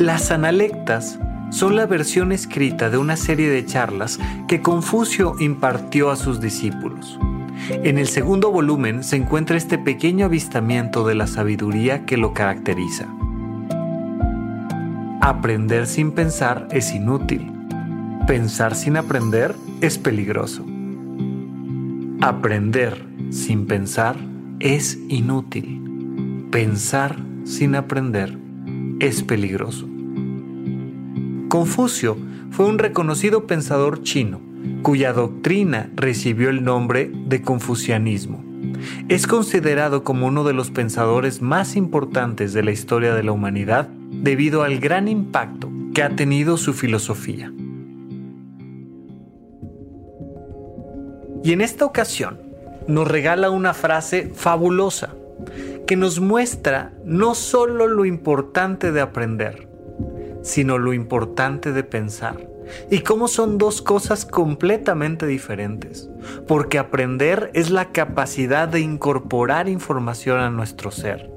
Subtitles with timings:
[0.00, 1.20] Las analectas
[1.50, 7.18] son la versión escrita de una serie de charlas que Confucio impartió a sus discípulos.
[7.68, 13.08] En el segundo volumen se encuentra este pequeño avistamiento de la sabiduría que lo caracteriza.
[15.20, 17.52] Aprender sin pensar es inútil.
[18.26, 20.64] Pensar sin aprender es peligroso.
[22.22, 24.16] Aprender sin pensar
[24.60, 26.48] es inútil.
[26.50, 28.39] Pensar sin aprender
[29.00, 29.88] es peligroso.
[31.48, 32.16] Confucio
[32.50, 34.40] fue un reconocido pensador chino,
[34.82, 38.44] cuya doctrina recibió el nombre de confucianismo.
[39.08, 43.88] Es considerado como uno de los pensadores más importantes de la historia de la humanidad
[43.88, 47.52] debido al gran impacto que ha tenido su filosofía.
[51.42, 52.38] Y en esta ocasión
[52.86, 55.14] nos regala una frase fabulosa
[55.86, 59.68] que nos muestra no solo lo importante de aprender,
[60.42, 62.48] sino lo importante de pensar.
[62.90, 66.08] Y cómo son dos cosas completamente diferentes.
[66.46, 71.30] Porque aprender es la capacidad de incorporar información a nuestro ser,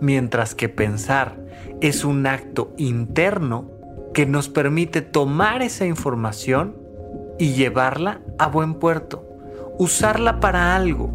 [0.00, 1.36] mientras que pensar
[1.80, 3.70] es un acto interno
[4.14, 6.76] que nos permite tomar esa información
[7.38, 9.24] y llevarla a buen puerto,
[9.78, 11.10] usarla para algo,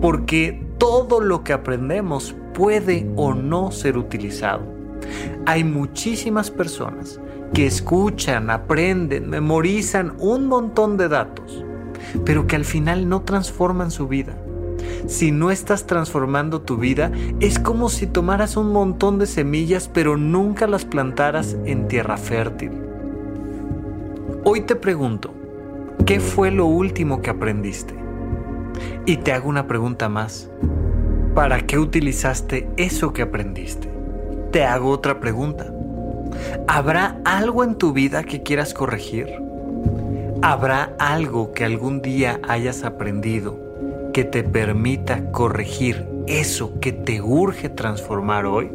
[0.00, 4.62] porque todo lo que aprendemos puede o no ser utilizado.
[5.46, 7.20] Hay muchísimas personas
[7.52, 11.64] que escuchan, aprenden, memorizan un montón de datos,
[12.24, 14.36] pero que al final no transforman su vida.
[15.06, 20.16] Si no estás transformando tu vida, es como si tomaras un montón de semillas pero
[20.16, 22.72] nunca las plantaras en tierra fértil.
[24.44, 25.32] Hoy te pregunto,
[26.04, 28.07] ¿qué fue lo último que aprendiste?
[29.08, 30.50] Y te hago una pregunta más.
[31.34, 33.90] ¿Para qué utilizaste eso que aprendiste?
[34.52, 35.72] Te hago otra pregunta.
[36.66, 39.28] ¿Habrá algo en tu vida que quieras corregir?
[40.42, 43.58] ¿Habrá algo que algún día hayas aprendido
[44.12, 48.70] que te permita corregir eso que te urge transformar hoy?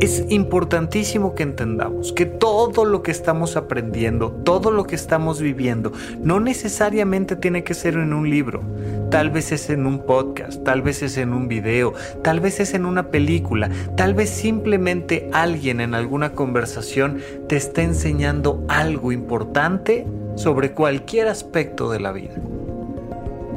[0.00, 5.92] Es importantísimo que entendamos que todo lo que estamos aprendiendo, todo lo que estamos viviendo,
[6.22, 8.62] no necesariamente tiene que ser en un libro.
[9.10, 11.92] Tal vez es en un podcast, tal vez es en un video,
[12.22, 17.82] tal vez es en una película, tal vez simplemente alguien en alguna conversación te está
[17.82, 22.34] enseñando algo importante sobre cualquier aspecto de la vida.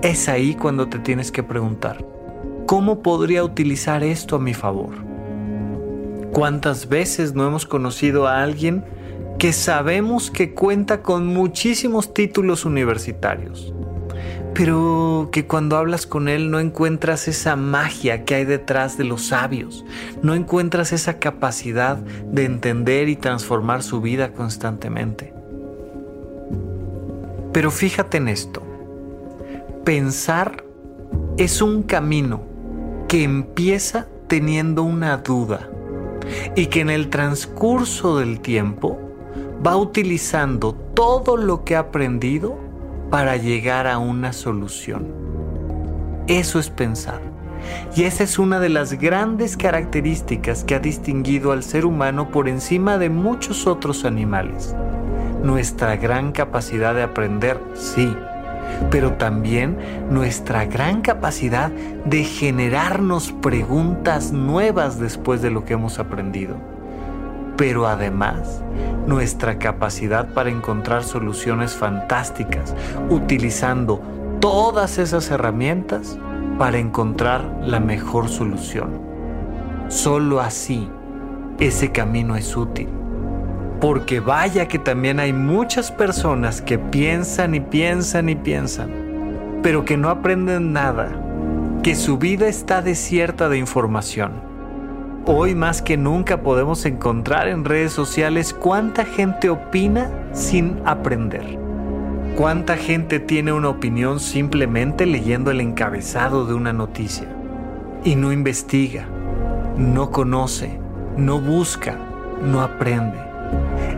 [0.01, 2.03] Es ahí cuando te tienes que preguntar,
[2.65, 5.12] ¿cómo podría utilizar esto a mi favor?
[6.33, 8.83] ¿Cuántas veces no hemos conocido a alguien
[9.37, 13.73] que sabemos que cuenta con muchísimos títulos universitarios?
[14.53, 19.27] pero que cuando hablas con él no encuentras esa magia que hay detrás de los
[19.27, 19.83] sabios,
[20.21, 25.33] no encuentras esa capacidad de entender y transformar su vida constantemente.
[27.51, 28.61] Pero fíjate en esto,
[29.83, 30.63] pensar
[31.37, 32.43] es un camino
[33.07, 35.69] que empieza teniendo una duda
[36.55, 38.99] y que en el transcurso del tiempo
[39.65, 42.57] va utilizando todo lo que ha aprendido
[43.09, 45.07] para llegar a una solución.
[46.27, 47.21] Eso es pensar.
[47.95, 52.49] Y esa es una de las grandes características que ha distinguido al ser humano por
[52.49, 54.75] encima de muchos otros animales.
[55.43, 58.13] Nuestra gran capacidad de aprender, sí,
[58.89, 59.77] pero también
[60.09, 61.71] nuestra gran capacidad
[62.05, 66.55] de generarnos preguntas nuevas después de lo que hemos aprendido.
[67.57, 68.63] Pero además,
[69.07, 72.73] nuestra capacidad para encontrar soluciones fantásticas
[73.09, 74.01] utilizando
[74.39, 76.17] todas esas herramientas
[76.57, 79.01] para encontrar la mejor solución.
[79.87, 80.89] Solo así
[81.59, 83.02] ese camino es útil.
[83.83, 89.97] Porque vaya que también hay muchas personas que piensan y piensan y piensan, pero que
[89.97, 91.11] no aprenden nada,
[91.83, 94.31] que su vida está desierta de información.
[95.25, 101.59] Hoy más que nunca podemos encontrar en redes sociales cuánta gente opina sin aprender.
[102.37, 107.27] Cuánta gente tiene una opinión simplemente leyendo el encabezado de una noticia
[108.05, 109.09] y no investiga,
[109.77, 110.79] no conoce,
[111.17, 111.97] no busca,
[112.41, 113.32] no aprende.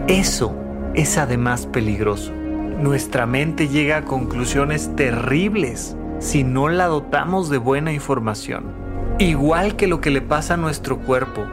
[0.07, 0.56] Eso
[0.94, 2.31] es además peligroso.
[2.81, 8.66] Nuestra mente llega a conclusiones terribles si no la dotamos de buena información.
[9.19, 11.46] Igual que lo que le pasa a nuestro cuerpo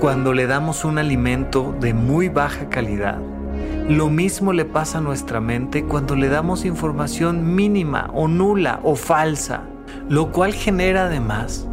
[0.00, 3.18] cuando le damos un alimento de muy baja calidad.
[3.88, 8.96] Lo mismo le pasa a nuestra mente cuando le damos información mínima o nula o
[8.96, 9.62] falsa,
[10.08, 11.66] lo cual genera además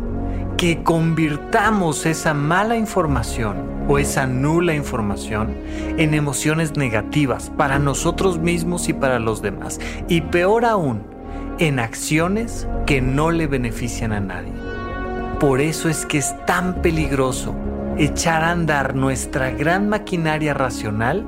[0.55, 5.56] que convirtamos esa mala información o esa nula información
[5.97, 9.80] en emociones negativas para nosotros mismos y para los demás.
[10.07, 11.03] Y peor aún,
[11.59, 14.53] en acciones que no le benefician a nadie.
[15.39, 17.53] Por eso es que es tan peligroso
[17.97, 21.25] echar a andar nuestra gran maquinaria racional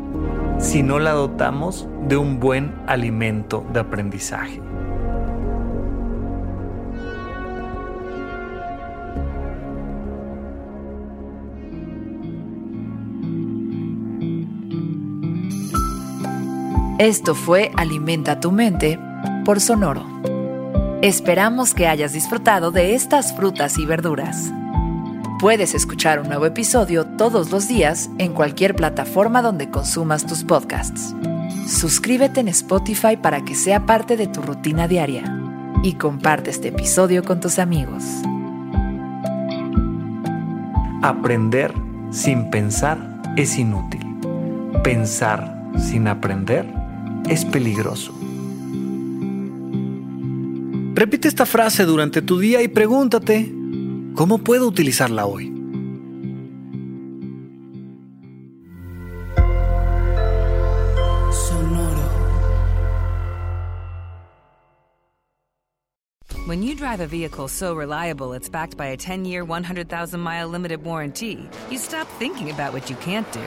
[0.57, 4.61] si no la dotamos de un buen alimento de aprendizaje.
[16.97, 18.97] Esto fue Alimenta tu mente
[19.43, 20.05] por Sonoro.
[21.01, 24.49] Esperamos que hayas disfrutado de estas frutas y verduras.
[25.41, 31.13] Puedes escuchar un nuevo episodio todos los días en cualquier plataforma donde consumas tus podcasts.
[31.67, 35.37] Suscríbete en Spotify para que sea parte de tu rutina diaria
[35.83, 38.05] y comparte este episodio con tus amigos.
[41.01, 41.73] Aprender
[42.11, 44.15] sin pensar es inútil.
[44.81, 46.74] Pensar sin aprender
[47.29, 48.13] es peligroso.
[50.93, 53.51] Repite esta frase durante tu día y pregúntate,
[54.15, 55.51] ¿cómo puedo utilizarla hoy?
[66.47, 71.49] When you drive a vehicle so reliable it's backed by a 10-year, 100,000-mile limited warranty,
[71.71, 73.41] you stop thinking about what you can't do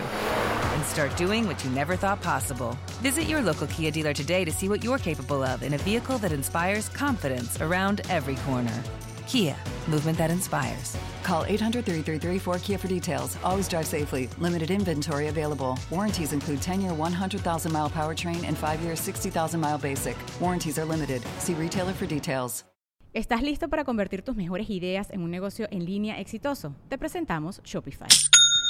[0.78, 2.78] and start doing what you never thought possible.
[3.02, 6.19] Visit your local Kia dealer today to see what you're capable of in a vehicle
[6.19, 8.82] that inspires confidence around every corner.
[9.26, 9.56] Kia,
[9.88, 10.96] movement that inspires.
[11.25, 13.36] Call 800 333 4KIA for details.
[13.42, 14.28] Always drive safely.
[14.38, 15.76] Limited inventory available.
[15.90, 20.16] Warranties include 10 year 100,000 mile powertrain and 5 year 60,000 mile basic.
[20.40, 21.22] Warranties are limited.
[21.38, 22.64] See retailer for details.
[23.14, 26.75] ¿Estás listo para convertir tus mejores ideas en un negocio en línea exitoso?
[26.88, 28.06] Te presentamos Shopify.